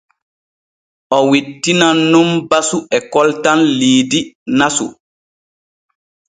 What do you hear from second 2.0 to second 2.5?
nun